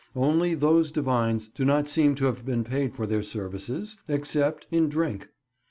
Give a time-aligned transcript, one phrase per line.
[0.15, 4.89] Only those divines do not seem to have been paid for their services, except in
[4.89, 5.29] drink.